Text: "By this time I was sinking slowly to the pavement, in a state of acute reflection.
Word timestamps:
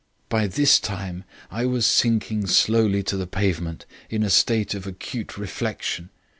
"By 0.29 0.47
this 0.47 0.79
time 0.79 1.25
I 1.51 1.65
was 1.67 1.85
sinking 1.85 2.47
slowly 2.47 3.03
to 3.03 3.15
the 3.15 3.27
pavement, 3.27 3.85
in 4.09 4.23
a 4.23 4.31
state 4.31 4.73
of 4.73 4.87
acute 4.87 5.37
reflection. 5.37 6.09